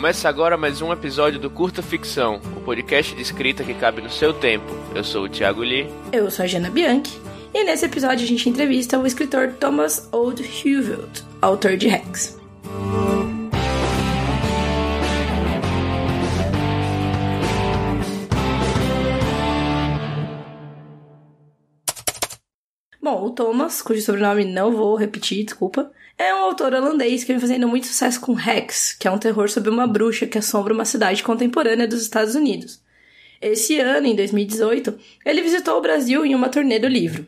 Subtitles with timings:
[0.00, 4.08] Começa agora mais um episódio do Curta Ficção, o podcast de escrita que cabe no
[4.08, 4.64] seu tempo.
[4.94, 5.90] Eu sou o Thiago Lee.
[6.10, 7.20] Eu sou a Jana Bianchi.
[7.52, 12.40] E nesse episódio a gente entrevista o escritor Thomas Oldhuveld, autor de Rex.
[23.02, 27.40] Bom, o Thomas, cujo sobrenome não vou repetir, desculpa, é um autor holandês que vem
[27.40, 30.84] fazendo muito sucesso com Rex, que é um terror sobre uma bruxa que assombra uma
[30.84, 32.78] cidade contemporânea dos Estados Unidos.
[33.40, 37.26] Esse ano, em 2018, ele visitou o Brasil em uma turnê do livro.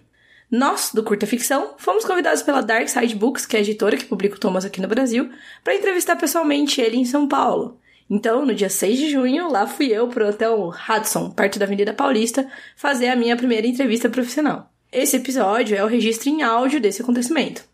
[0.50, 4.04] Nós, do Curta Ficção, fomos convidados pela Dark Side Books, que é a editora que
[4.04, 5.30] publica o Thomas aqui no Brasil,
[5.64, 7.80] para entrevistar pessoalmente ele em São Paulo.
[8.10, 11.94] Então, no dia 6 de junho, lá fui eu pro Hotel Hudson, perto da Avenida
[11.94, 14.70] Paulista, fazer a minha primeira entrevista profissional.
[14.92, 17.71] Esse episódio é o registro em áudio desse acontecimento.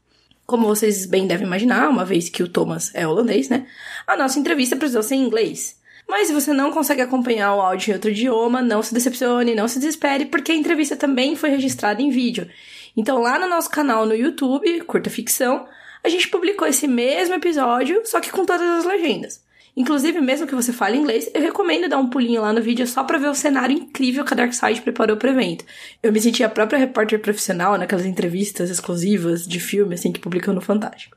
[0.48, 3.66] Como vocês bem devem imaginar, uma vez que o Thomas é holandês, né?
[4.06, 5.76] A nossa entrevista precisou ser em inglês.
[6.08, 9.68] Mas se você não consegue acompanhar o áudio em outro idioma, não se decepcione, não
[9.68, 12.48] se desespere, porque a entrevista também foi registrada em vídeo.
[12.96, 15.66] Então lá no nosso canal no YouTube, Curta Ficção,
[16.02, 19.42] a gente publicou esse mesmo episódio, só que com todas as legendas.
[19.78, 23.04] Inclusive, mesmo que você fale inglês, eu recomendo dar um pulinho lá no vídeo só
[23.04, 25.64] pra ver o cenário incrível que a Darkseid preparou pro evento.
[26.02, 30.52] Eu me senti a própria repórter profissional naquelas entrevistas exclusivas de filme, assim, que publicam
[30.52, 31.16] no Fantástico.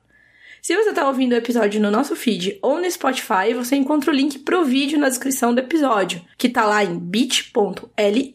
[0.62, 4.14] Se você está ouvindo o episódio no nosso feed ou no Spotify, você encontra o
[4.14, 8.32] link pro vídeo na descrição do episódio, que tá lá em bit.ly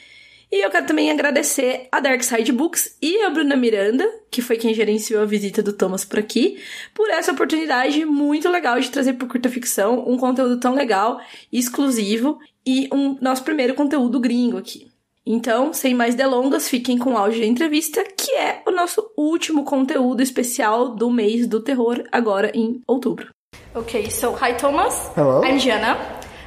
[0.51, 4.57] E eu quero também agradecer a Dark Side Books e a Bruna Miranda, que foi
[4.57, 6.59] quem gerenciou a visita do Thomas por aqui,
[6.91, 12.39] por essa oportunidade muito legal de trazer para Curta Ficção um conteúdo tão legal, exclusivo
[12.65, 14.91] e um nosso primeiro conteúdo gringo aqui.
[15.25, 19.63] Então, sem mais delongas, fiquem com o áudio da entrevista, que é o nosso último
[19.63, 23.29] conteúdo especial do mês do terror, agora em outubro.
[23.73, 25.09] Okay, so hi Thomas.
[25.15, 25.41] Hello.
[25.45, 25.95] I'm Gianna.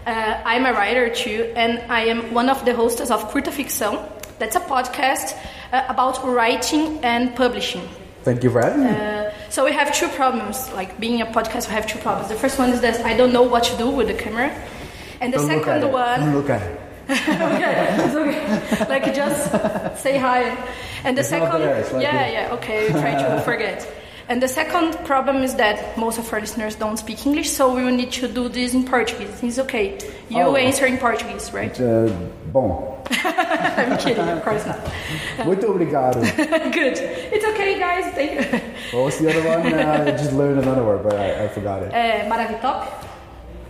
[0.07, 3.99] Uh, I'm a writer too, and I am one of the hosts of Curta Ficção.
[4.39, 5.35] That's a podcast
[5.73, 7.83] uh, about writing and publishing.
[8.25, 8.91] Thank you for having me.
[8.91, 10.71] Uh, so we have two problems.
[10.75, 12.29] Like being a podcast, we have two problems.
[12.29, 14.53] The first one is that I don't know what to do with the camera,
[15.23, 15.93] and the Don't look second at it.
[15.93, 16.21] one.
[16.21, 16.81] Don't look at it.
[17.09, 18.87] Okay, it's okay.
[18.89, 19.51] Like just
[20.03, 20.57] say hi.
[21.05, 22.33] And the It's second, like yeah, it.
[22.33, 23.87] yeah, okay, try to forget.
[24.29, 27.85] And the second problem is that most of our listeners don't speak English, so we
[27.85, 29.41] will need to do this in Portuguese.
[29.41, 29.97] It's okay.
[30.29, 30.57] You Oh.
[30.57, 31.71] answer in Portuguese, right?
[31.81, 32.09] Uh,
[32.53, 32.83] bom,
[33.23, 34.81] I'm kidding, of course not.
[35.45, 36.21] muito obrigado.
[36.73, 36.99] Good.
[37.31, 38.13] It's okay, guys.
[38.15, 38.61] Thank you.
[38.99, 39.73] What was the other one?
[39.73, 41.95] Uh, I just learned another word, but I, I forgot it.
[41.95, 43.06] Uh, Maravitop?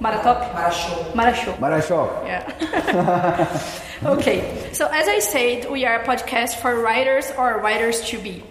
[0.01, 0.53] Maratop?
[0.53, 1.12] Marachou.
[1.15, 1.57] Marachou.
[1.59, 2.27] Marachó.
[2.27, 3.73] Yeah.
[4.05, 4.69] okay.
[4.73, 8.43] So as I said, we are a podcast for writers or writers to be.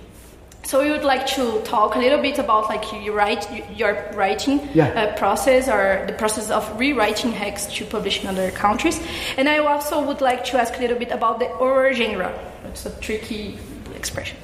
[0.64, 3.46] So we would like to talk a little bit about like you write
[3.78, 4.88] your writing Yeah.
[4.90, 9.00] uh, process or the process of rewriting Hex to publish in other countries,
[9.38, 12.34] and I also would like to ask a little bit about the horror genre.
[12.66, 13.60] It's a tricky
[13.96, 14.38] expression.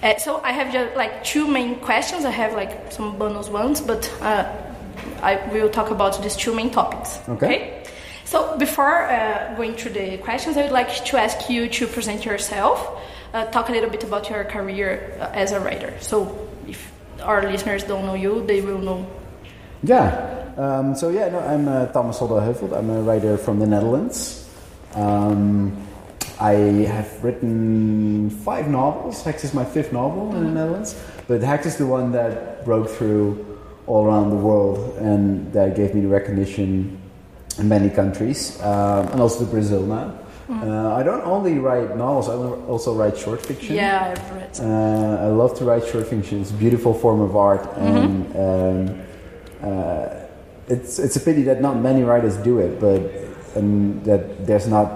[0.00, 2.24] Uh, so I have just like two main questions.
[2.24, 4.44] I have like some bonus ones, but uh,
[5.22, 7.18] I will talk about these two main topics.
[7.28, 7.82] Okay.
[8.24, 12.24] So before uh, going through the questions, I would like to ask you to present
[12.24, 13.00] yourself,
[13.32, 15.94] uh, talk a little bit about your career uh, as a writer.
[16.00, 16.90] So if
[17.22, 19.06] our listeners don't know you, they will know.
[19.82, 20.52] Yeah.
[20.56, 22.72] Um, so yeah, no, I'm uh, Thomas Olde Heuvelt.
[22.72, 24.48] I'm a writer from the Netherlands.
[24.94, 25.76] Um,
[26.40, 26.52] I
[26.90, 29.22] have written five novels.
[29.22, 32.88] Hex is my fifth novel in the Netherlands, but Hex is the one that broke
[32.88, 33.53] through
[33.86, 36.98] all around the world and that gave me the recognition
[37.58, 40.18] in many countries, um, and also to Brazil now.
[40.50, 43.76] Uh, I don't only write novels; I also write short fiction.
[43.76, 44.60] Yeah, I've read.
[44.60, 46.42] Uh, I love to write short fiction.
[46.42, 49.00] It's a beautiful form of art, and um,
[49.62, 50.08] uh,
[50.68, 53.00] it's it's a pity that not many writers do it, but
[53.56, 54.88] and that there's not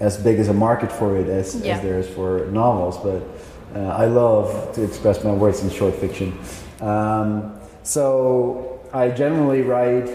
[0.00, 1.76] as big as a market for it as, Yeah.
[1.76, 2.98] as there is for novels.
[2.98, 3.22] But
[3.74, 6.36] uh, I love to express my words in short fiction.
[6.80, 10.10] Um, so I generally write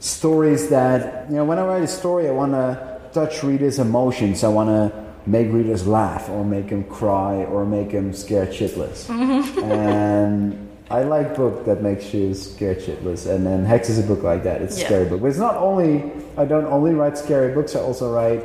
[0.00, 1.44] stories that you know.
[1.44, 4.44] When I write a story, I want to touch readers' emotions.
[4.44, 4.92] I want to
[5.26, 9.08] make readers laugh, or make them cry, or make them scared shitless.
[9.62, 13.26] and I like book that makes you scared shitless.
[13.32, 14.60] And then Hex is a book like that.
[14.62, 14.86] It's a Yeah.
[14.86, 16.12] scary book, but it's not only.
[16.36, 17.74] I don't only write scary books.
[17.76, 18.44] I also write.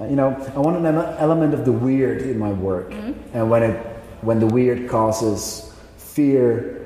[0.00, 0.86] uh, You know, I want an
[1.18, 2.92] element of the weird in my work,
[3.34, 3.76] and when it
[4.22, 6.85] when the weird causes fear,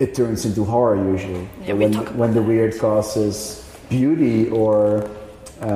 [0.00, 1.46] it turns into horror usually.
[1.64, 5.08] Yeah, when, when the weird causes beauty or
[5.60, 5.66] uh,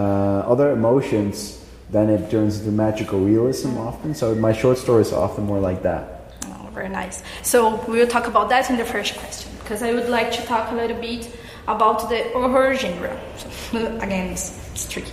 [0.49, 4.15] other emotions, then it turns into magical realism often.
[4.15, 6.32] So my short stories are often more like that.
[6.47, 7.23] Oh, very nice.
[7.43, 10.43] So we will talk about that in the first question because I would like to
[10.43, 11.31] talk a little bit
[11.69, 13.21] about the horror genre.
[13.73, 15.12] Again, it's, it's tricky.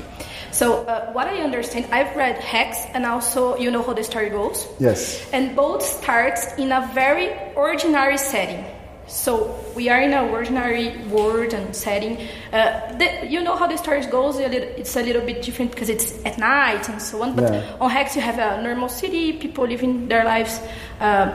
[0.51, 4.29] So uh, what I understand, I've read Hex and also you know how the story
[4.29, 4.67] goes.
[4.79, 5.29] Yes.
[5.33, 8.63] And both starts in a very ordinary setting.
[9.07, 12.17] So we are in a ordinary world and setting.
[12.53, 14.37] Uh, the, you know how the story goes.
[14.39, 17.35] a little- It's a little bit different because it's at night and so on.
[17.35, 17.63] But Yeah.
[17.81, 20.59] on Hex, you have a normal city, people living their lives
[21.01, 21.29] uh,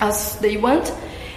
[0.00, 0.92] as they want.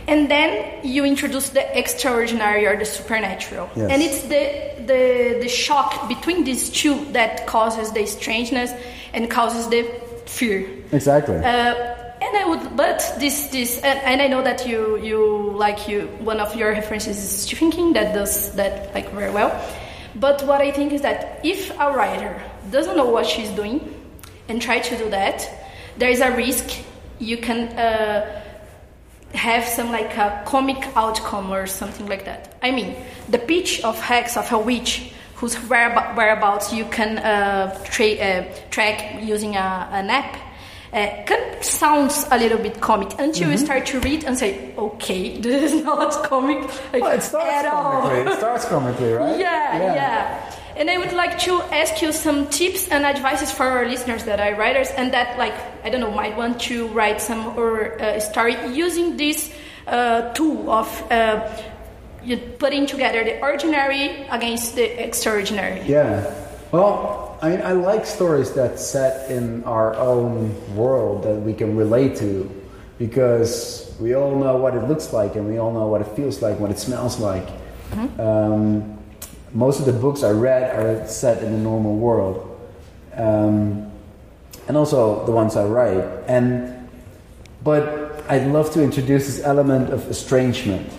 [0.07, 3.69] And then you introduce the extraordinary or the supernatural.
[3.75, 3.91] Yes.
[3.91, 8.71] And it's the, the, the shock between these two that causes the strangeness
[9.13, 9.85] and causes the
[10.25, 10.67] fear.
[10.91, 11.35] Exactly.
[11.37, 11.90] Uh,
[12.33, 16.07] and I would, but this, this, and, and I know that you, you like you.
[16.19, 19.51] One of your references is Stephen King that does that like very well.
[20.15, 22.41] But what I think is that if a writer
[22.71, 23.93] doesn't know what she's doing
[24.47, 25.47] and try to do that,
[25.97, 26.83] there is a risk
[27.19, 28.41] you can uh,
[29.33, 32.57] have some like a comic outcome or something like that.
[32.61, 32.95] I mean,
[33.29, 39.23] the pitch of Hex of a witch whose whereabouts you can uh, tra- uh, track
[39.23, 40.37] using a, an app.
[40.93, 45.37] Uh, can sounds a little bit comic until you start to read and say, "Okay,
[45.41, 46.59] this is not comic
[46.91, 48.31] like, well, it starts at all." comically.
[48.33, 49.39] It starts comically, right?
[49.47, 53.85] Yeah, yeah, And I would like to ask you some tips and advices for our
[53.87, 55.53] listeners that are writers and that, like,
[55.83, 59.49] I don't know, might want to write some or uh, story using this
[59.87, 61.47] uh, tool of uh,
[62.23, 65.81] you putting together the ordinary against the extraordinary.
[65.87, 66.33] Yeah.
[66.71, 71.75] Well, I mean, I like stories that set in our own world that we can
[71.75, 72.49] relate to
[72.99, 76.41] because we all know what it looks like and we all know what it feels
[76.41, 77.47] like, what it smells like.
[78.19, 78.99] Um,
[79.53, 82.47] most of the books I read are set in the normal world.
[83.15, 83.91] Um,
[84.67, 86.05] and also the ones I write.
[86.27, 86.87] And
[87.63, 90.89] but I'd love to introduce this element of estrangement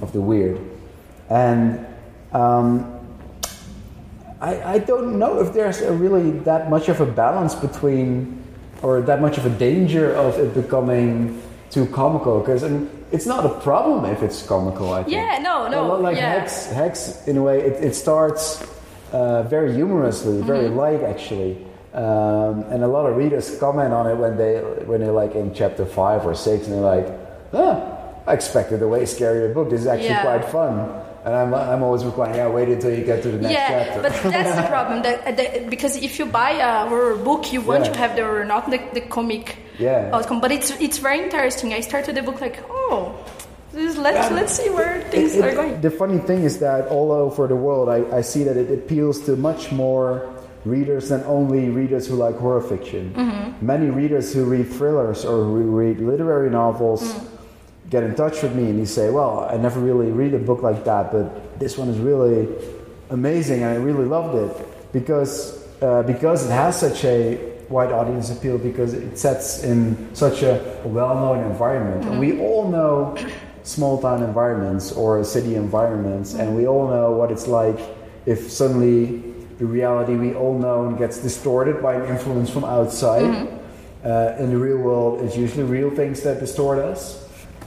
[0.00, 0.60] of the weird.
[1.28, 1.84] And
[2.32, 3.01] um,
[4.42, 8.42] I, I don't know if there's a really that much of a balance between,
[8.82, 11.40] or that much of a danger of it becoming
[11.70, 12.40] too comical.
[12.40, 12.64] Because
[13.12, 14.92] it's not a problem if it's comical.
[14.92, 15.14] I think.
[15.14, 16.40] Yeah, no, no, Well, like yeah.
[16.40, 18.60] Hex, Hex, in a way, it, it starts
[19.12, 20.76] uh, very humorously, very Mm-hmm.
[20.76, 21.52] light actually.
[21.94, 24.58] Um, and a lot of readers comment on it when they
[24.88, 27.06] when they're like in chapter five or six, and they're like,
[27.52, 27.76] "Ah,
[28.26, 29.68] I expected a way scarier book.
[29.70, 30.22] This is actually Yeah.
[30.24, 30.88] quite fun."
[31.24, 34.02] And I'm, I'm always replying, "Yeah, wait until you get to the next yeah, chapter."
[34.02, 35.02] but that's the problem.
[35.02, 37.92] That, that because if you buy a horror book, you want Yeah.
[37.92, 40.10] to have the horror, not the, the comic Yeah.
[40.12, 40.40] outcome.
[40.40, 41.72] But it's it's very interesting.
[41.72, 43.14] I started the book like, oh,
[43.72, 45.80] this let's let's see where things It- are going.
[45.80, 49.20] The funny thing is that all over the world, I, I see that it appeals
[49.26, 50.26] to much more
[50.64, 53.14] readers than only readers who like horror fiction.
[53.14, 53.64] Mm-hmm.
[53.66, 57.28] Many readers who read thrillers or who read literary novels Mm.
[57.92, 60.62] Get in touch with me and you say, "Well, I never really read a book
[60.62, 62.48] like that, but this one is really
[63.10, 64.52] amazing, and I really loved it.
[64.92, 69.80] Because uh, because it has such a wide audience appeal because it sets in
[70.14, 73.16] such a well-known environment, and we all know
[73.62, 77.78] small town environments or city environments, and we all know what it's like
[78.26, 79.22] if suddenly
[79.58, 83.48] the reality we all know gets distorted by an influence from outside.
[84.04, 87.21] Uh, in the real world, it's usually real things that distort us,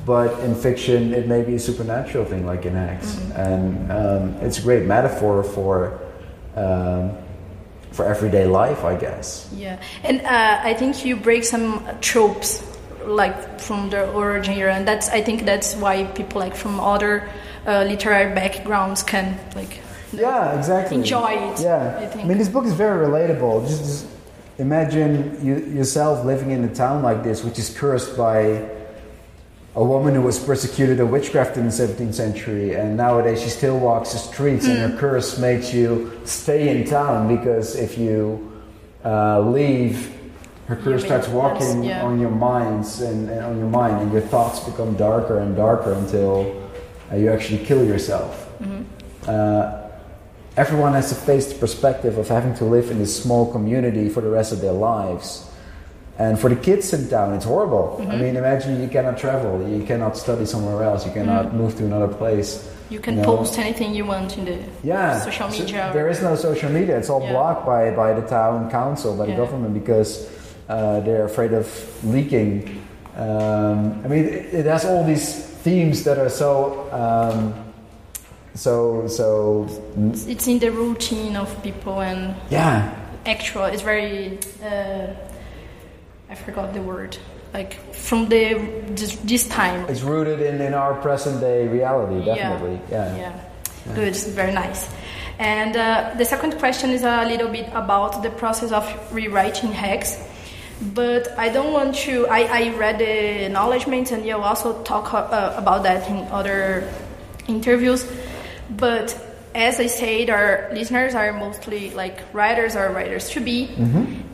[0.05, 4.59] but in fiction, it may be a supernatural thing, like in Hex, and um, it's
[4.59, 5.99] a great metaphor for
[6.55, 7.11] um,
[7.91, 9.49] for everyday life, I guess.
[9.55, 12.63] Yeah, and uh, I think you break some tropes
[13.05, 17.27] like from the origin era, and that's I think that's why people like from other
[17.65, 19.79] uh, literary backgrounds can like
[20.13, 20.97] Yeah, exactly.
[20.97, 22.27] enjoy it, Yeah, I think.
[22.27, 23.67] mean, this book is very relatable.
[23.67, 24.05] Just, just
[24.59, 28.63] imagine you, yourself living in a town like this, which is cursed by
[29.75, 33.77] a woman who was persecuted of witchcraft in the 17th century, and nowadays she still
[33.77, 34.91] walks the streets, and Mm.
[34.91, 38.51] her curse makes you stay in town because if you
[39.03, 40.11] uh, leave,
[40.67, 42.03] her curse starts walking yeah.
[42.03, 45.93] on your minds and, and on your mind, and your thoughts become darker and darker
[45.93, 46.55] until
[47.11, 48.49] uh, you actually kill yourself.
[48.63, 48.81] Mm-hmm.
[49.29, 49.81] Uh,
[50.57, 54.21] everyone has to face the perspective of having to live in this small community for
[54.21, 55.51] the rest of their lives.
[56.17, 57.97] And for the kids in town, it's horrible.
[57.99, 58.11] Mm-hmm.
[58.11, 61.85] I mean, imagine you cannot travel, you cannot study somewhere else, you cannot move to
[61.85, 62.63] another place.
[62.89, 65.89] You can post anything you want in the Yeah, social so media.
[65.91, 66.97] there is no social media.
[66.97, 67.31] It's all Yeah.
[67.33, 69.37] blocked by, by the town council, by the Yeah.
[69.37, 70.29] government, because
[70.69, 71.67] uh, they're afraid of
[72.03, 72.81] leaking
[73.17, 77.53] Um, I mean, it, it has all these themes that are so, um,
[78.55, 79.67] so, so.
[80.27, 82.91] It's in the routine of people and Yeah,
[83.25, 83.63] actual.
[83.65, 84.37] It's very.
[84.61, 85.15] Uh,
[86.29, 87.17] I forgot the word.
[87.53, 88.55] Like from the
[88.89, 89.87] this, this time.
[89.87, 92.81] it's rooted in, in our present day reality, definitely.
[92.91, 93.15] Yeah.
[93.15, 93.93] Yeah.
[93.93, 94.09] Good.
[94.09, 94.89] It's very nice.
[95.37, 100.17] And uh, the second question is a little bit about the process of rewriting Hex.
[100.93, 102.27] But I don't want to.
[102.27, 106.91] I, I read the acknowledgments and you also talk uh, about that in other
[107.47, 108.05] interviews.
[108.69, 109.15] But
[109.55, 113.69] as I said, our listeners are mostly like writers or writers to be.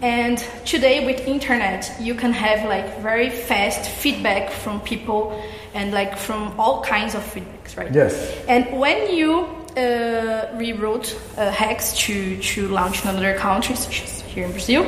[0.01, 5.39] And today with internet, you can have like very fast feedback from people
[5.75, 7.93] and like from all kinds of feedbacks, right?
[7.93, 8.13] Yes.
[8.47, 9.45] And when you
[9.77, 14.83] uh, rewrote uh, Hex to, to launch in other countries, such as here in Brazil,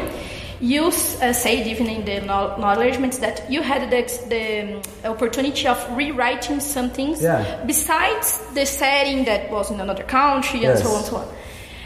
[0.63, 5.67] you uh, said even in the know- acknowledgements that you had the, the um, opportunity
[5.67, 7.63] of rewriting some things Yeah.
[7.65, 11.27] besides the setting that was in another country and so on and so on.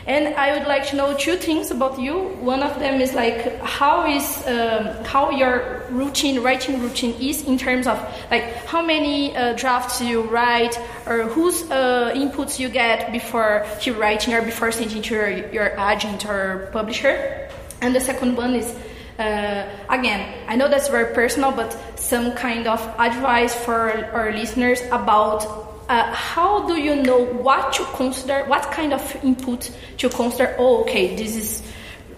[0.05, 2.15] And I would like to know two things about you.
[2.39, 7.57] One of them is like how is um, how your routine writing routine is in
[7.57, 7.97] terms of
[8.31, 13.93] like how many uh, drafts you write or whose uh, inputs you get before you
[13.95, 17.49] writing or before sending to your, your agent or publisher.
[17.81, 18.73] And the second one is
[19.19, 24.81] uh, again I know that's very personal, but some kind of advice for our listeners
[24.91, 30.55] about uh, how do you know what to consider what kind of input to consider
[30.57, 31.63] oh okay this is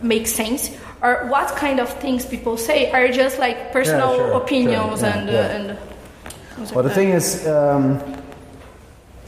[0.01, 4.99] makes sense or what kind of things people say are just like personal sure, opinions
[4.99, 5.39] sure, yeah, and, yeah.
[5.39, 8.01] Uh, and Well, the thing is, um,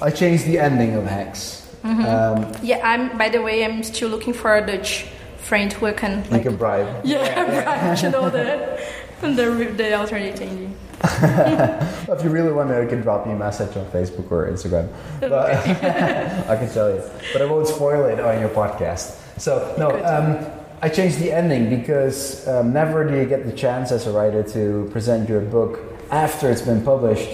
[0.01, 1.61] I changed the ending of Hex.
[1.83, 5.07] Um, yeah i'm by the way i'm still looking for a dutch
[5.41, 6.87] friend who can you like can bribe.
[7.05, 8.79] yeah, right to know the
[9.21, 13.75] the, the alternate ending if you really want to, I can drop you a message
[13.75, 14.87] on Facebook or Instagram.
[15.19, 15.33] But
[16.47, 17.01] I can tell you.
[17.33, 19.17] But I won't spoil it on your podcast.
[19.39, 20.45] So, no, um,
[20.83, 24.43] I changed the ending because um, never do you get the chance as a writer
[24.53, 25.79] to present your book
[26.11, 27.29] after it's been published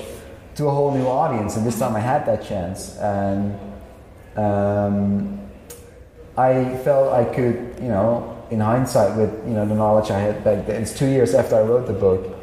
[0.55, 1.57] to a whole new audience.
[1.57, 2.95] And this time I had that chance.
[2.99, 3.59] And
[4.37, 5.46] um,
[6.37, 10.43] I felt I could, you know, in hindsight, with you know the knowledge I had
[10.43, 12.37] back then, it's two years after I wrote the book,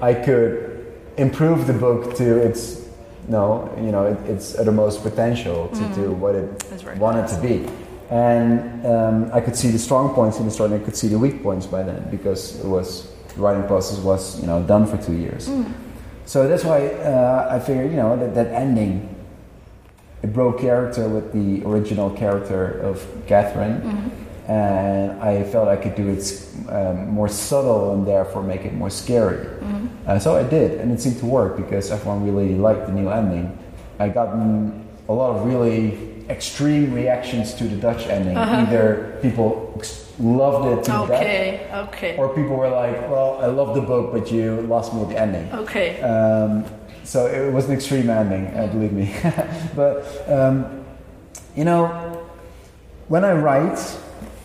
[0.00, 2.88] I could improve the book to its,
[3.28, 7.68] no, you know, it, its uttermost potential to do what it wanted to be.
[8.10, 11.08] And um, I could see the strong points in the story, and I could see
[11.08, 14.86] the weak points by then because it was the writing process was, you know, done
[14.86, 15.50] for two years.
[16.24, 19.15] So that's why uh, I figured, you know, that, that ending
[20.22, 24.10] it broke character with the original character of Katherine,
[24.48, 26.24] and I felt I could do it
[26.68, 29.46] um, more subtle and therefore make it more scary.
[30.06, 33.08] Uh, so I did, and it seemed to work because everyone really liked the new
[33.10, 33.56] ending.
[33.98, 34.28] I got
[35.08, 38.36] a lot of really extreme reactions to the Dutch ending.
[38.36, 43.46] Either people ex- loved it to death, okay okay or people were like, "Well, I
[43.46, 46.64] love the book, but you lost me at the ending." okay Um,
[47.04, 49.14] so it was an extreme ending, uh, believe me.
[49.76, 50.84] but um,
[51.54, 51.86] you know,
[53.08, 53.78] when I write,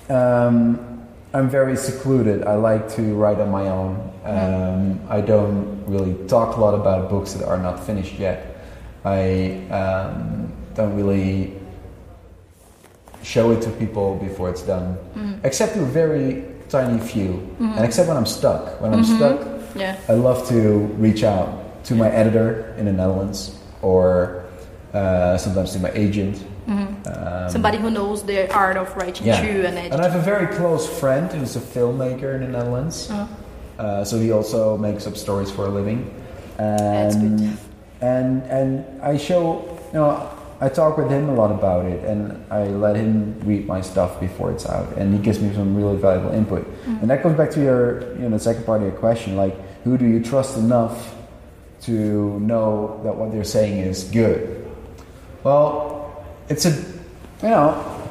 [0.10, 2.44] um, I'm very secluded.
[2.44, 3.96] I like to write on my own.
[4.26, 8.64] Um, I don't really talk a lot about books that are not finished yet.
[9.04, 11.61] I um, don't really
[13.24, 14.98] show it to people before it's done,
[15.44, 18.80] except to a very tiny few, and except when I'm stuck.
[18.82, 19.40] When I'm stuck,
[19.76, 24.46] yeah I love to reach out to my editor in the Netherlands or
[24.94, 26.44] uh, sometimes to my agent.
[26.68, 29.42] Um, somebody who knows the art of writing yeah.
[29.42, 33.10] too and And I have a very close friend who's a filmmaker in the Netherlands.
[33.12, 33.28] Oh.
[33.80, 36.14] Uh, so he also makes up stories for a living.
[36.58, 37.58] That's And, good.
[38.02, 40.30] and and I show, you know,
[40.62, 44.20] I talk with him a lot about it, and I let him read my stuff
[44.20, 46.64] before it's out, and he gives me some really valuable input.
[46.66, 46.98] Mm-hmm.
[47.02, 49.56] And that goes back to your, you know, the second part of your question, like
[49.84, 51.16] who do you trust enough
[51.82, 54.70] to know that what they're saying is good?
[55.44, 56.70] Well, it's a,
[57.42, 58.08] you know,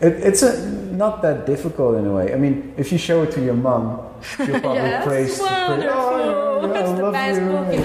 [0.00, 2.32] it, it's a not that difficult in a way.
[2.32, 5.38] I mean, if you show it to your mom, she'll probably Yes, praise.
[5.38, 6.00] wonderful.
[6.00, 7.76] "Oh, yeah, I It's the love you.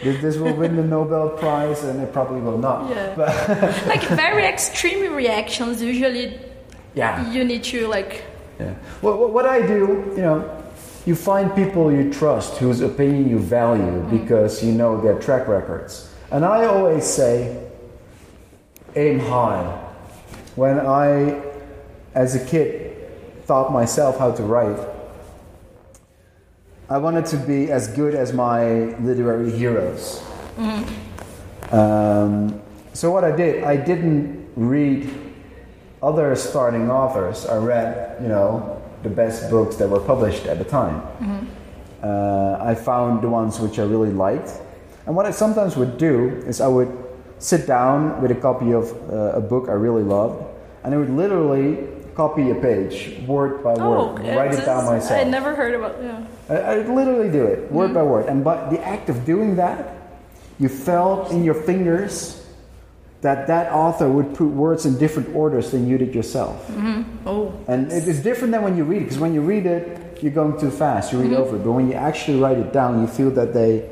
[0.00, 2.40] Book in the It's- world." This, this will win the Nobel Prize, and it probably
[2.40, 2.90] will not.
[2.90, 3.14] Yeah.
[3.20, 6.38] But like very extreme reactions usually
[6.94, 8.24] yeah, you need to like
[8.60, 8.74] yeah.
[9.00, 10.62] What, what, what I do, you know,
[11.06, 14.18] you find people you trust whose opinion you value mm-hmm.
[14.18, 16.12] because you know their track records.
[16.30, 17.66] And I always say,
[18.94, 19.64] aim high.
[20.56, 21.42] When I,
[22.14, 22.96] as a kid,
[23.46, 24.78] taught myself how to write,
[26.90, 30.20] I wanted to be as good as my literary heroes.
[31.70, 32.60] Um,
[32.94, 35.08] so what I did, I didn't read
[36.02, 37.46] other starting authors.
[37.46, 41.00] I read, you know, the best books that were published at the time.
[42.02, 44.50] Uh, I found the ones which I really liked.
[45.06, 46.90] And what I sometimes would do is I would
[47.38, 50.44] sit down with a copy of uh, a book I really loved,
[50.82, 55.20] and I would literally copy a page, word by Oh, word, write it down myself.
[55.20, 56.02] I never heard about.
[56.02, 56.26] Yeah.
[56.48, 57.94] I, I literally do it word hmm.
[57.94, 59.96] by word, and by the act of doing that,
[60.58, 62.40] you felt in your fingers
[63.22, 66.66] that that author would put words in different orders than you did yourself.
[66.68, 67.28] Mm-hmm.
[67.28, 67.52] Oh.
[67.68, 70.32] And it is different than when you read it, because when you read it, you're
[70.32, 71.42] going too fast, you read mm-hmm.
[71.42, 71.64] over it.
[71.64, 73.88] But when you actually write it down, you feel that they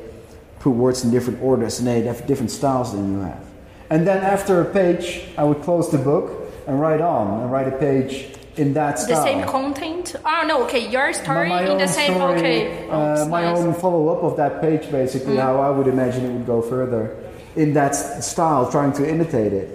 [0.59, 3.45] put words in different orders and they have different styles than you have.
[3.89, 6.38] And then after a page, I would close the book
[6.69, 9.15] and write on and write a page in that style.
[9.17, 10.15] The same content?
[10.23, 12.13] Oh no, okay, your My- story my in the same.
[12.13, 12.87] story, okay.
[12.91, 13.57] Oh, uh, my nice.
[13.57, 15.41] own follow up of that page, basically, Mm.
[15.47, 17.03] how I would imagine it would go further
[17.55, 17.95] in that
[18.31, 19.69] style, trying to imitate it.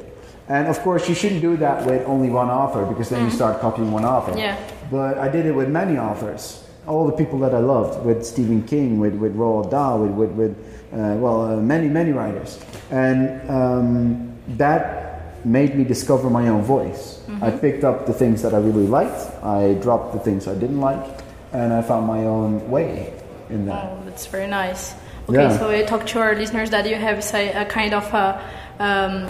[0.49, 3.61] And of course, you shouldn't do that with only one author because then you start
[3.61, 4.33] copying one author.
[4.33, 4.39] Mm.
[4.39, 4.57] Yeah.
[4.91, 8.63] But I did it with many authors, all the people that I loved, with Stephen
[8.63, 10.53] King, with, with Roald Dahl, with, with, with
[10.93, 12.61] uh, well, uh, many, many writers.
[12.91, 13.19] And
[13.51, 14.33] um,
[14.63, 15.04] that
[15.45, 17.21] made me discover my own voice.
[17.27, 17.59] I Mm-hmm.
[17.59, 21.05] picked up the things that I really liked, I dropped the things I didn't like,
[21.53, 23.13] and I found my own way
[23.51, 23.85] in that.
[23.85, 24.95] Oh, that's very nice.
[25.29, 25.59] Okay, Yeah.
[25.59, 28.41] so I talk to our listeners that you have say, a kind of a
[28.79, 29.27] um,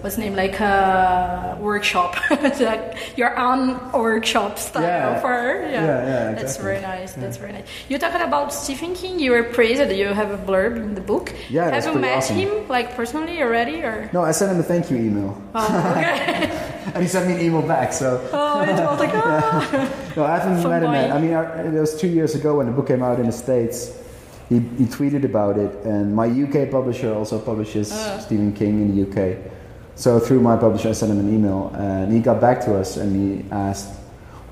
[0.00, 5.20] what's the name like a workshop, like your own workshop style Yeah.
[5.20, 5.70] for yeah.
[5.70, 7.12] Yeah, yeah, That's very nice.
[7.14, 7.66] That's very nice.
[7.88, 9.18] You talking about Stephen King?
[9.18, 9.90] You were praised.
[9.92, 11.34] You have a blurb in the book.
[11.50, 12.36] Yeah, have you met awesome.
[12.36, 14.08] him like personally already or?
[14.12, 16.50] No, I sent him a thank you email, Oh, okay.
[16.94, 17.92] and he sent me an email back.
[17.92, 20.12] So oh, it was like ah.
[20.16, 20.92] no, I haven't From met him.
[20.92, 21.10] yet.
[21.12, 23.32] I mean, I, it was two years ago when the book came out in the
[23.32, 23.92] states.
[24.48, 28.18] He, he tweeted about it, and my UK publisher also publishes Ah.
[28.18, 29.36] Stephen King in the UK.
[29.98, 32.96] So through my publisher, I sent him an email, and he got back to us,
[32.96, 33.90] and he asked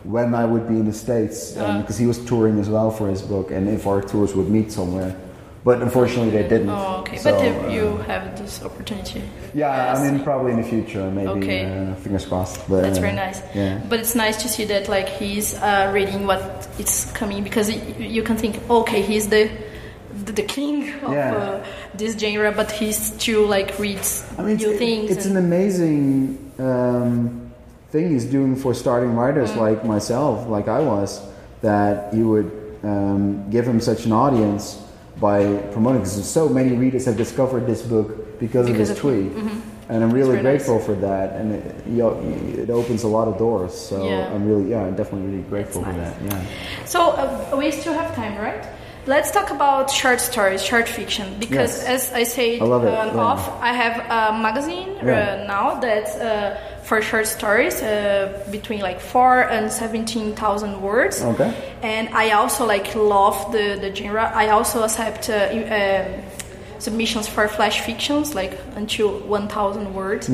[0.02, 1.80] when I would be in the states, um, Ah.
[1.80, 4.72] because he was touring as well for his book, and if our tours would meet
[4.72, 5.14] somewhere.
[5.64, 6.70] But unfortunately, they didn't.
[6.70, 7.16] Oh, okay.
[7.18, 9.22] So, but if uh, you have this opportunity.
[9.52, 11.30] Yeah, I mean, probably in the future, maybe.
[11.42, 11.60] Okay.
[11.66, 12.58] Uh, fingers crossed.
[12.68, 13.42] But, That's uh, very nice.
[13.54, 13.80] Yeah.
[13.90, 17.82] But it's nice to see that like he's uh, reading what it's coming because y-
[17.98, 19.50] you can think, okay, he's the
[20.32, 21.34] the, king of Yeah.
[21.36, 25.10] uh, this genre, but he still like reads I mean, new it's, things.
[25.10, 27.50] it's an amazing um,
[27.90, 29.56] thing he's doing for starting writers Mm.
[29.66, 31.20] like myself, like I was,
[31.62, 32.50] that he would
[32.82, 34.78] um, give him such an audience
[35.20, 36.00] by promoting.
[36.02, 38.96] Because so many readers have discovered this book because, Because of of his him.
[38.96, 39.32] tweet.
[39.88, 40.66] And I'm really very nice.
[40.66, 42.18] grateful for that, and it, you know,
[42.62, 43.72] it opens a lot of doors.
[43.72, 44.34] So Yeah.
[44.34, 46.42] I'm really, yeah, I'm definitely really grateful That's for that.
[46.42, 46.84] Yeah.
[46.84, 48.66] So uh, we still have time, right?
[49.06, 52.10] Let's talk about short stories, short fiction, because Yes.
[52.10, 53.20] as I said I uh, yeah.
[53.30, 55.42] off, I have a magazine Yeah.
[55.42, 61.22] uh, now that's uh, for short stories uh, between like four and seventeen thousand words.
[61.22, 61.52] Okay.
[61.82, 64.30] And I also like love the the genre.
[64.34, 65.30] I also accept.
[66.78, 70.28] Submissions for flash fictions like until 1000 words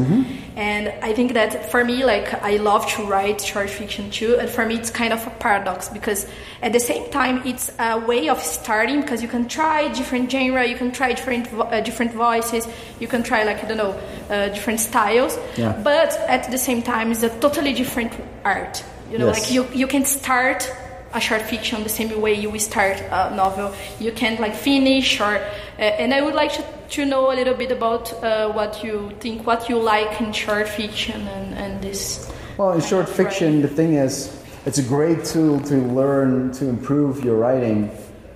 [0.56, 4.48] and i think that for me like i love to write short fiction too and
[4.50, 6.26] for me it's kind of a paradox because
[6.62, 10.64] at the same time it's a way of starting because you can try different genre
[10.66, 12.66] you can try different uh, different voices
[13.00, 13.92] you can try like i don't know
[14.30, 15.72] uh, different styles Yeah.
[15.84, 18.12] but at the same time it's a totally different
[18.44, 19.40] art you know Yes.
[19.40, 20.70] like you you can start
[21.14, 23.74] a short fiction the same way you start a novel.
[23.98, 25.36] You can like finish or
[25.78, 29.12] uh, and i would like to, to know a little bit about uh, what you
[29.20, 33.68] think what you like in short fiction and, and this Well, in short fiction, the
[33.68, 37.90] thing is, it's a great tool to learn to improve your writing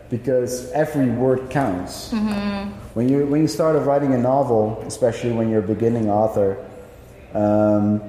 [0.09, 2.11] because every word counts.
[2.95, 6.57] When you when you start writing a novel, especially when you're a beginning author,
[7.35, 8.01] um,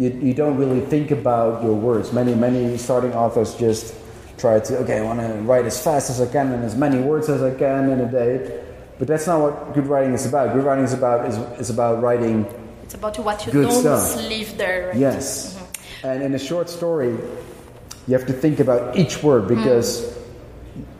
[0.00, 2.12] you, you don't really think about your words.
[2.12, 3.94] Many many starting authors just
[4.38, 6.98] try to okay, I want to write as fast as I can and as many
[7.00, 8.64] words as I can in a day.
[8.98, 10.54] But that's not what good writing is about.
[10.54, 12.46] Good writing is about is, is about writing
[12.82, 14.16] it's about what you don't stuff.
[14.28, 14.96] leave there right?
[14.96, 15.56] Yes.
[16.02, 17.10] And in a short story,
[18.08, 20.16] you have to think about each word because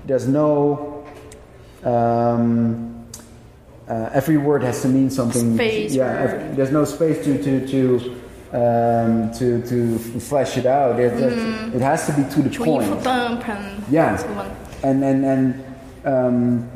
[0.05, 1.05] there's no.
[1.83, 3.07] Um,
[3.89, 5.57] uh, every word has to mean something.
[5.57, 6.13] Space Yeah.
[6.13, 8.21] or- ev- there's no space to to to
[8.53, 10.99] um, to to flesh it out.
[10.99, 11.13] It,
[11.75, 12.83] it has to be to the to point.
[12.85, 14.17] info dump and Yeah.
[14.83, 15.65] And and and
[16.05, 16.71] um,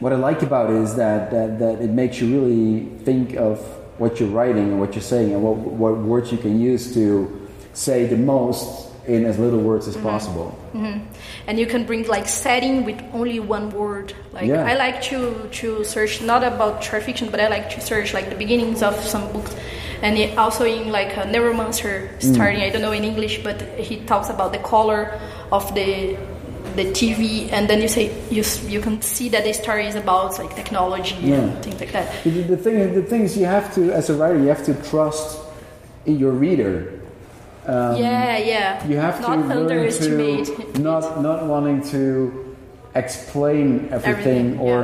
[0.00, 3.58] what I like about it is that, that that it makes you really think of
[3.98, 7.48] what you're writing and what you're saying and what what words you can use to
[7.72, 10.58] say the most in as little words as possible.
[11.46, 14.66] and you can bring like setting with only one word like Yeah.
[14.66, 18.28] i like to to search not about short fiction but i like to search like
[18.28, 19.54] the beginnings of some books
[20.02, 23.96] and it also in like a neuromancer starting i don't know in english but he
[24.06, 25.18] talks about the color
[25.52, 26.16] of the
[26.76, 30.38] the tv and then you say you you can see that the story is about
[30.38, 31.36] like technology Yeah.
[31.40, 34.14] and things like that The, the thing, the thing is, you have to, as a
[34.14, 35.40] writer, you have to trust
[36.04, 37.00] in your reader.
[37.66, 42.54] yeah yeah Um, You have not to learn to not not wanting to
[42.94, 44.76] explain everything, Everything, or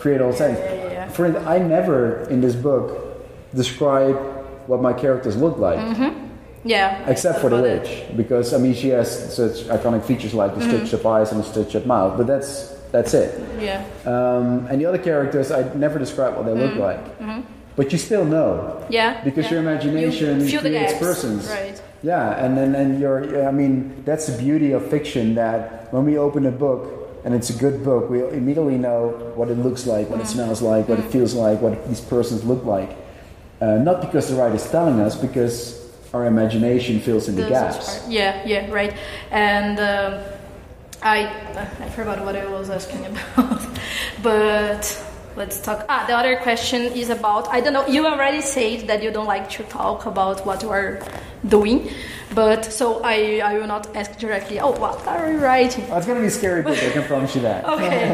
[0.00, 0.58] create all sense.
[0.58, 1.08] yeah, yeah, yeah.
[1.08, 2.86] For instance, I never in this book
[3.54, 4.16] describe
[4.66, 5.78] what my characters look like,
[6.64, 8.16] yeah except for the witch, it.
[8.16, 10.84] because I mean she has such iconic features like the Mm-hmm.
[10.86, 13.30] stitched up eyes and the stitched up mouth, but that's that's it.
[13.60, 16.88] yeah Um, and the other characters, I never describe what they look Mm-hmm.
[17.38, 17.44] like,
[17.76, 18.82] but you still know.
[18.88, 19.52] yeah Because yeah.
[19.52, 21.46] your imagination You creates persons.
[21.48, 23.20] right Yeah, and then and you're.
[23.50, 23.74] I mean,
[24.08, 25.34] that's the beauty of fiction.
[25.34, 26.82] That when we open a book
[27.24, 29.00] and it's a good book, we immediately know
[29.38, 30.38] what it looks like, what it Mm-hmm.
[30.38, 32.90] smells like, what it feels like, what these persons look like.
[33.60, 35.80] Uh, not because the writer is telling us, because
[36.12, 37.98] our imagination fills in the Those gaps.
[37.98, 38.94] part- Yeah, yeah, right.
[39.30, 40.20] And um,
[41.02, 41.26] I
[41.80, 43.62] I forgot what I was asking about,
[44.22, 44.82] but
[45.36, 45.84] let's talk.
[45.88, 47.86] Ah, the other question is about I don't know.
[47.86, 51.00] You already said that you don't like to talk about what you are
[51.48, 51.88] doing,
[52.34, 54.60] but so I I will not ask directly.
[54.60, 55.84] Oh, what are you writing?
[55.90, 56.76] Oh, it's gonna be scary book.
[56.76, 57.64] I can promise you that.
[57.74, 58.04] Okay,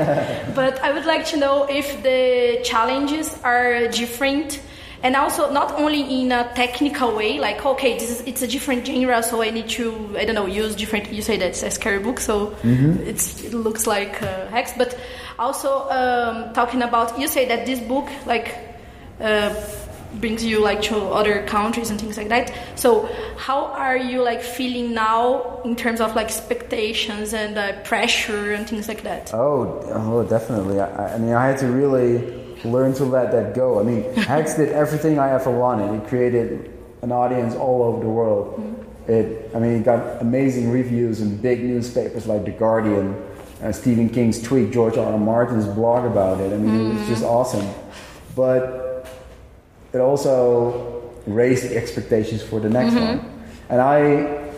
[0.54, 4.60] but I would like to know if the challenges are different,
[5.02, 8.86] and also not only in a technical way, like okay, this is it's a different
[8.86, 11.12] genre, so I need to I don't know use different.
[11.12, 14.98] You say that's a scary book, so it's it looks like uh, hex, but
[15.38, 18.56] also um, talking about you say that this book like.
[19.20, 19.54] Uh,
[20.20, 24.42] brings you like to other countries and things like that so how are you like
[24.42, 29.80] feeling now in terms of like expectations and uh, pressure and things like that Oh,
[29.94, 30.80] oh, definitely.
[30.80, 33.80] I, I mean, I had to really learn to let that go.
[33.80, 36.02] I mean, Hex did everything I ever wanted.
[36.02, 36.72] It created
[37.02, 38.78] an audience all over the world.
[39.08, 43.20] It, I mean, it got amazing reviews in big newspapers like The Guardian,
[43.62, 45.12] uh, Stephen King's tweet, George R.
[45.12, 45.18] R.
[45.18, 46.52] Martin's blog about it.
[46.52, 47.66] I mean, it was just awesome.
[48.36, 49.08] But
[49.92, 53.28] it also raised the expectations for the next one.
[53.68, 54.00] And I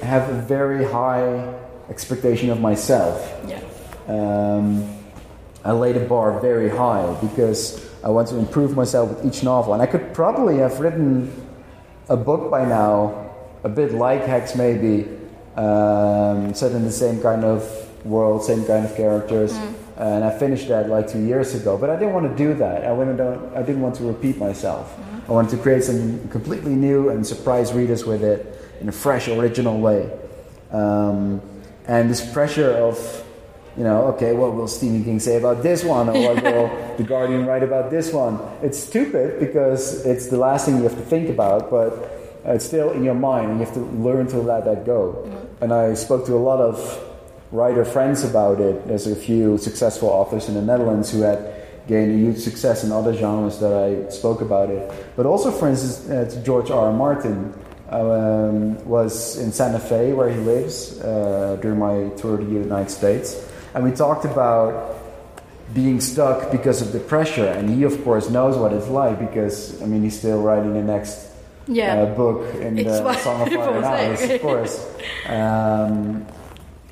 [0.05, 1.55] have a very high
[1.89, 3.17] expectation of myself.
[3.49, 3.61] yeah
[4.09, 4.91] Um,
[5.65, 9.73] I lay the bar very high because I want to improve myself with each novel.
[9.73, 11.33] And I could probably have written
[12.11, 13.31] a book by now,
[13.65, 15.09] a bit like Hex maybe,
[15.57, 17.65] um, set in the same kind of
[18.05, 19.59] world, same kind of characters.
[19.97, 21.79] And I finished that like two years ago.
[21.79, 22.85] But I didn't want to do that.
[22.85, 24.95] I, to, I didn't want to repeat myself.
[25.27, 29.29] I wanted to create something completely new and surprise readers with it in a fresh,
[29.29, 30.13] original way.
[30.71, 31.41] Um,
[31.87, 33.24] and this pressure of
[33.77, 37.03] you know, okay, what will Stephen King say about this one, or what will The
[37.03, 38.39] Guardian write about this one?
[38.63, 42.93] It's stupid because it's the last thing you have to think about, but it's still
[42.93, 45.29] in your mind, and you have to learn to let that go.
[45.61, 46.79] And I spoke to a lot of
[47.51, 48.87] writer friends about it.
[48.87, 51.53] There's a few successful authors in the Netherlands who had
[51.89, 54.91] gained a huge success in other genres that I spoke about it.
[55.17, 56.87] But also, for instance, uh, to George R.
[56.87, 56.93] R.
[56.93, 57.55] Martin
[57.91, 62.91] um, was in Santa Fe, where he lives, uh, during my tour to the United
[62.91, 63.51] States.
[63.75, 64.97] And we talked about
[65.75, 67.47] being stuck because of the pressure.
[67.47, 70.83] And he, of course, knows what it's like because, I mean, he's still writing the
[70.83, 71.27] next
[71.67, 71.95] Yeah.
[72.03, 73.85] uh, book in It's the Song of Fire and.
[73.85, 74.87] Ice, of course.
[75.29, 76.27] Um,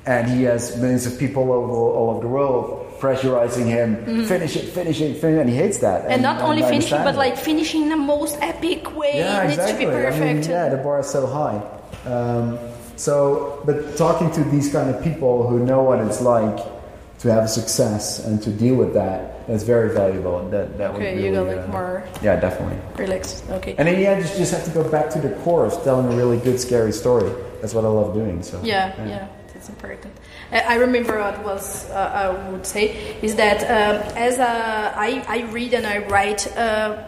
[0.05, 4.55] and he has millions of people all over, all over the world pressurizing him, finish
[4.55, 6.01] it, finish it, finish it, and he hates that.
[6.03, 6.11] Mm-hmm.
[6.11, 7.17] and not only finishing but it.
[7.17, 9.85] like finishing in the most epic way Yeah, it needs exactly.
[9.85, 11.59] to be I mean, perfect yeah, the bar is so high.
[12.09, 12.57] Um,
[12.95, 16.57] so, but talking to these kind of people who know what it's like
[17.19, 20.47] to have a success and to deal with that, that's very valuable.
[20.49, 22.77] That that okay would you really, go like uh, more Yeah, definitely.
[22.97, 25.73] relaxed okay And then yeah, you just have to go back to the core of
[25.83, 27.31] telling a really good, scary story.
[27.61, 28.43] That's what I love doing.
[28.43, 30.13] So Yeah, yeah, that's important.
[30.51, 32.83] I I remember what was uh, I would say
[33.21, 34.51] is that um, as a,
[34.95, 37.03] I, I read and I write uh,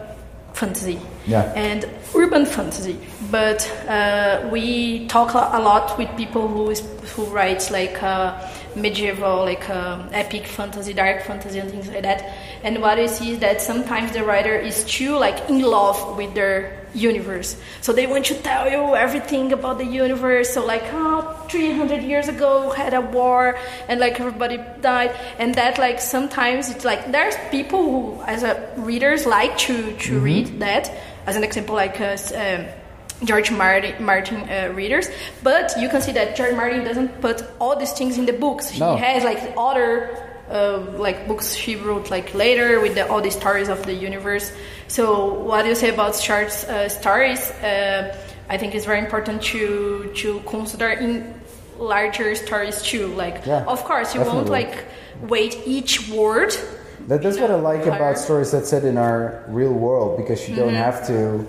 [0.54, 1.52] fantasy Yeah.
[1.56, 2.98] and urban fantasy,
[3.32, 6.82] but uh, we talk a lot with people who is,
[7.16, 8.40] who write like uh,
[8.76, 12.34] medieval, like um, epic fantasy, dark fantasy, and things like that.
[12.64, 16.34] And what I see is that sometimes the writer is too like in love with
[16.34, 17.58] their universe.
[17.82, 20.54] So they want to tell you everything about the universe.
[20.54, 23.58] So like, oh, 300 years ago had a war
[23.88, 25.16] and like everybody died.
[25.38, 30.20] And that like sometimes it's like there's people who as a readers like to to
[30.20, 30.92] read that.
[31.26, 32.66] As an example, like uh, um,
[33.24, 35.10] George Martin, Martin uh, readers,
[35.44, 38.78] but you can see that George Martin doesn't put all these things in the books.
[38.78, 38.96] No.
[38.96, 43.32] He has like other uh, like books he wrote like later with the, all the
[43.32, 44.52] stories of the universe.
[44.88, 47.50] So what do you say about short uh, stories?
[47.52, 48.16] Uh,
[48.50, 51.34] I think it's very important to to consider in
[51.80, 53.08] larger stories too.
[53.08, 54.86] Like, Yeah, of course, you won't like
[55.22, 56.56] weight each word.
[57.08, 60.56] That, that's what I like about stories that set in our real world because you
[60.56, 61.48] don't have to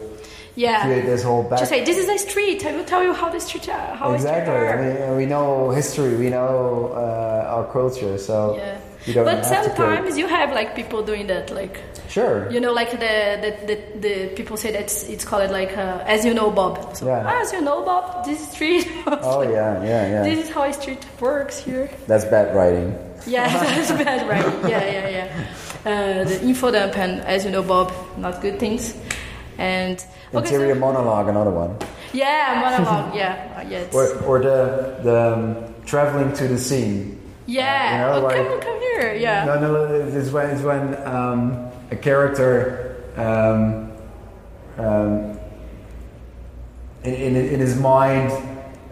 [0.54, 0.84] Yeah.
[0.84, 1.58] create this whole back.
[1.60, 2.64] Just say this is a street.
[2.64, 4.54] I will tell you how the street, how exactly.
[4.54, 8.78] I mean, we know history, we know uh, our culture, so Yeah.
[9.06, 12.50] You don't But have sometimes you have like people doing that, like Sure.
[12.50, 12.98] you know, like the
[13.44, 16.96] the, the, the people say that it's, it's called like uh, as you know, Bob.
[16.96, 17.40] So Yeah.
[17.40, 18.88] as you know, Bob, this street.
[19.06, 20.22] oh yeah, yeah, yeah.
[20.22, 21.88] This is how a street works here.
[22.06, 22.94] That's bad writing.
[23.26, 24.70] Yeah, that's bad, right?
[24.70, 25.46] Yeah, yeah, yeah.
[25.90, 28.94] Uh, the info dump and as you know, Bob, not good things.
[29.58, 29.98] And
[30.34, 31.76] okay, Interior so, monologue, another one.
[32.12, 33.14] yeah, monologue.
[33.22, 33.86] Yeah, uh, yeah.
[33.92, 34.58] Or, or the
[35.02, 37.18] the um, traveling to the scene.
[37.46, 37.92] Yeah.
[37.92, 39.14] you know, oh, like- come, come here.
[39.14, 39.44] Yeah.
[39.44, 43.92] No, no, it's when it's when um, a character um,
[44.78, 45.38] um,
[47.04, 48.32] in, in, in his mind.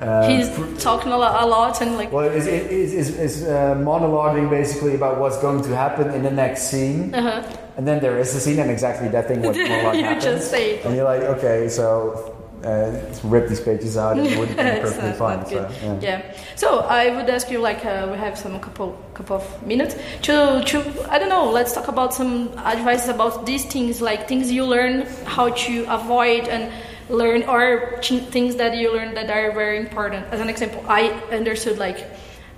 [0.00, 0.50] Uh, He's
[0.82, 2.12] talking a lot, a lot and like.
[2.12, 6.30] well, is is is, is uh, monologuing basically about what's going to happen in the
[6.30, 7.42] next scene, Uh-huh.
[7.76, 10.24] and then there is a scene, and exactly that thing what monologue You happens.
[10.24, 12.34] just say and you're like, okay, so
[12.64, 15.44] uh, rip these pages out, and it would be perfectly fine.
[15.46, 16.00] So, yeah.
[16.00, 16.36] yeah.
[16.56, 20.62] So I would ask you, like, uh, we have some couple couple of minutes to
[20.66, 21.50] to I don't know.
[21.50, 26.48] Let's talk about some advice about these things, like things you learn how to avoid
[26.48, 26.72] and
[27.08, 30.26] learn, or ch- things that you learn that are very important.
[30.32, 31.98] As an example, I understood like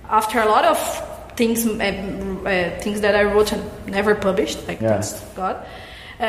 [0.09, 0.77] after a lot of
[1.35, 1.77] things, um,
[2.47, 4.89] uh, things that I wrote and never published, like Yeah.
[5.01, 5.57] thanks God.
[6.19, 6.23] Uh,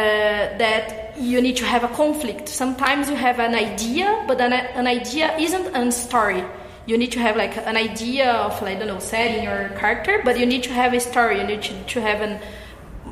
[0.59, 2.49] that you need to have a conflict.
[2.49, 6.45] Sometimes you have an idea, but an, an idea isn't a story.
[6.87, 10.21] You need to have like an idea of like, I don't know setting your character,
[10.25, 11.39] but you need to have a story.
[11.41, 12.41] You need to, to have an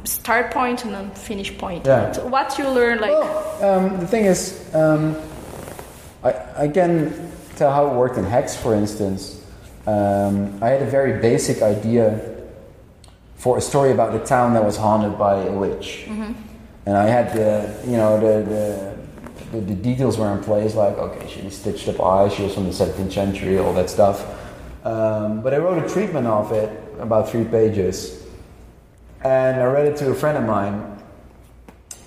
[0.04, 1.84] start point and a finish point.
[1.86, 2.12] Yeah.
[2.12, 5.16] So what you learn, like Well, um, the thing is, um,
[6.22, 9.44] I, I can tell how it worked in Hex, for instance.
[9.86, 12.34] Um, I had a very basic idea
[13.36, 16.08] for a story about a town that was haunted by a witch,
[16.86, 18.96] and I had the, you know, the, the
[19.52, 20.74] the, the details were in place.
[20.74, 22.34] Like, okay, she stitched up eyes.
[22.34, 24.24] She was from the 17th century, all that stuff.
[24.84, 26.70] Um, but I wrote a treatment of it,
[27.00, 28.24] about three pages,
[29.22, 31.02] and I read it to a friend of mine,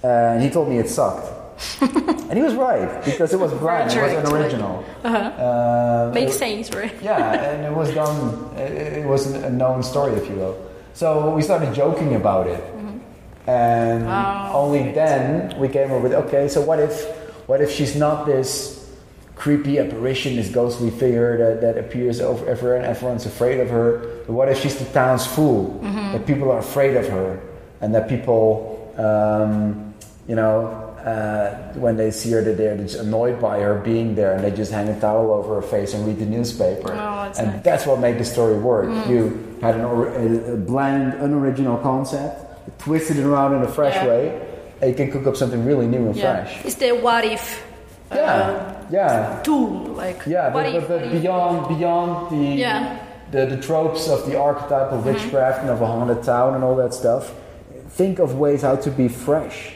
[0.03, 1.35] and he told me it sucked.
[1.81, 4.85] and he was right because it was bland, it wasn't original.
[5.03, 5.17] uh-huh.
[5.17, 6.95] Uh, makes it- sense, right?
[7.01, 8.49] yeah, and it was done.
[8.55, 10.55] It it was a known story, if you will.
[10.93, 12.63] So we started joking about it,
[13.47, 16.47] and Oh, only then we came up with okay.
[16.47, 17.05] So what if,
[17.47, 18.77] what if she's not this
[19.35, 24.23] creepy apparition, this ghostly figure that, that appears over everywhere, and everyone's afraid of her?
[24.27, 25.79] But what if she's the town's fool?
[25.81, 27.39] That people are afraid of her,
[27.81, 29.93] and that people, um,
[30.27, 30.85] you know.
[30.99, 34.51] Uh, when they see her, that they're just annoyed by her being there, and they
[34.51, 36.91] just hang a towel over her face and read the newspaper.
[36.91, 37.63] Oh, that's and nice.
[37.63, 38.89] that's what made the story work.
[39.07, 39.85] You had an
[40.53, 42.35] a bland, unoriginal concept,
[42.77, 44.07] twisted it around in a fresh Yeah.
[44.07, 44.41] way,
[44.81, 46.43] and you can cook up something really new and Yeah.
[46.45, 46.65] fresh.
[46.65, 47.63] It's the what if
[48.11, 50.49] uh, Yeah, yeah, tool, like yeah.
[50.49, 51.21] But, if, but, but what if?
[51.21, 52.97] beyond beyond the, Yeah.
[53.31, 56.75] the the tropes of the archetype of witchcraft and of a haunted town and all
[56.77, 57.33] that stuff,
[57.89, 59.73] think of ways how to be fresh.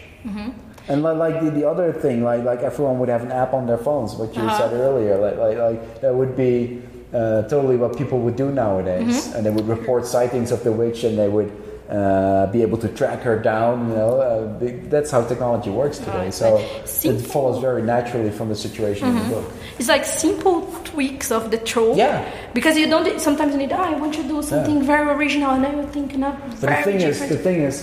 [0.90, 3.68] And like, like the, the other thing, like like everyone would have an app on
[3.68, 4.58] their phones, what you Uh-huh.
[4.58, 6.82] said earlier, like like, like that would be
[7.14, 11.04] uh, totally what people would do nowadays, and they would report sightings of the witch,
[11.04, 11.52] and they would
[11.94, 13.90] uh, be able to track her down.
[13.90, 14.60] You know, uh,
[14.94, 16.26] that's how technology works today.
[16.26, 17.06] Right, So right.
[17.12, 19.46] it follows very naturally from the situation in the book.
[19.80, 20.58] It's like simple
[20.90, 21.98] tweaks of the trope.
[21.98, 22.26] Yeah.
[22.58, 23.72] Because you don't sometimes you need.
[23.72, 26.82] Oh, I want to do something very original, and I will think not But the
[26.88, 27.30] thing is, different.
[27.34, 27.76] the thing is,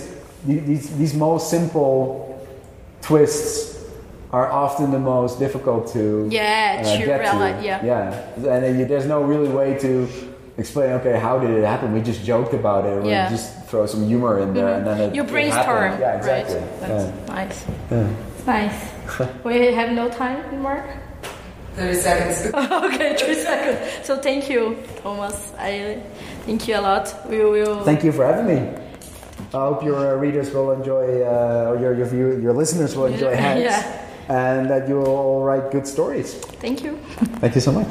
[0.45, 2.37] these these most simple
[3.01, 3.69] twists
[4.31, 7.65] are often the most difficult to Yeah, uh, to get realize- to.
[7.65, 7.83] yeah.
[7.83, 10.07] yeah, and you, there's no really way to
[10.57, 10.91] explain.
[10.99, 11.91] Okay, how did it happen?
[11.93, 13.03] We just joked about it.
[13.03, 13.25] We Yeah.
[13.27, 13.35] Mm-hmm.
[13.35, 16.01] just throw some humor in there, and then it, you it brainstorm, happened.
[16.01, 16.55] Yeah, exactly.
[16.55, 16.79] right?
[16.81, 17.05] That's
[17.89, 18.07] Yeah.
[18.45, 18.45] nice.
[18.45, 18.79] Nice.
[19.45, 20.83] we have no time anymore.
[21.77, 22.37] 30 seconds.
[22.85, 23.79] okay, three seconds.
[24.05, 25.53] So thank you, Thomas.
[25.57, 26.03] I
[26.45, 27.15] thank you a lot.
[27.29, 27.83] We will.
[27.85, 28.59] Thank you for having me.
[29.53, 33.07] I hope your uh, readers will enjoy, uh, or your your, view, your listeners will
[33.07, 33.81] enjoy Hex, Yeah.
[34.29, 36.35] and that you will all write good stories.
[36.59, 36.97] Thank you.
[37.39, 37.87] Thank you so much.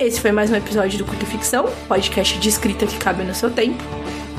[0.00, 3.50] Esse foi mais um episódio do Curta Ficção, podcast de escrita que cabe no seu
[3.50, 3.84] tempo.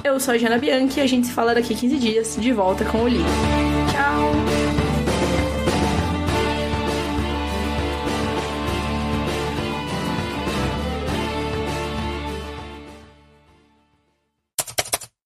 [0.03, 2.83] Eu sou a Jana Bianchi e a gente se fala daqui 15 dias, de volta
[2.85, 3.31] com o livro.
[3.91, 4.64] Tchau!